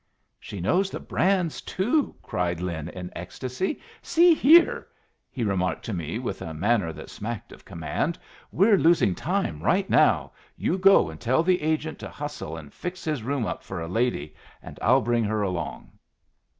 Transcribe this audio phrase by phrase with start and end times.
[0.39, 3.79] "She knows the brands, too!" cried Lin, in ecstasy.
[4.01, 4.87] "See here,"
[5.29, 8.17] he remarked to me with a manner that smacked of command,
[8.51, 10.31] "we're losing time right now.
[10.57, 13.87] You go and tell the agent to hustle and fix his room up for a
[13.87, 15.91] lady, and I'll bring her along."